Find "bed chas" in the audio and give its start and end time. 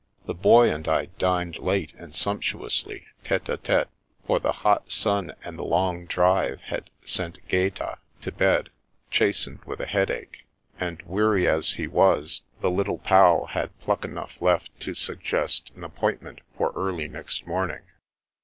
8.31-9.45